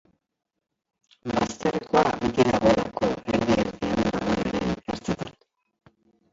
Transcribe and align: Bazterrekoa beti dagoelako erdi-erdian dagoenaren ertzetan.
Bazterrekoa 1.31 2.05
beti 2.23 2.47
dagoelako 2.49 3.11
erdi-erdian 3.35 4.03
dagoenaren 4.09 4.75
ertzetan. 4.97 5.35